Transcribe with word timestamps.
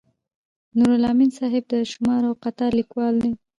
نورالامین 0.77 1.31
صاحب 1.39 1.63
د 1.73 1.75
شمار 1.91 2.21
او 2.29 2.33
قطار 2.43 2.71
لیکوال 2.79 3.13
دی. 3.23 3.31